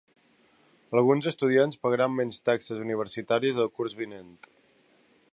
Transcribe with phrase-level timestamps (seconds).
[0.99, 4.33] Alguns estudiants pagaran menys taxes universitàries el curs vinent